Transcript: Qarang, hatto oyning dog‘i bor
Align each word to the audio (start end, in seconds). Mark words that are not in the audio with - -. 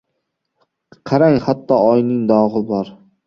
Qarang, 1.11 1.37
hatto 1.49 1.77
oyning 1.91 2.25
dog‘i 2.35 2.65
bor 2.73 2.91